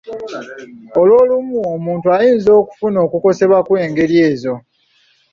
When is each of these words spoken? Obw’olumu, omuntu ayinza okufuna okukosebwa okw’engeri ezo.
Obw’olumu, 1.01 1.57
omuntu 1.73 2.07
ayinza 2.17 2.49
okufuna 2.61 2.97
okukosebwa 3.05 3.57
okw’engeri 3.61 4.15
ezo. 4.29 4.53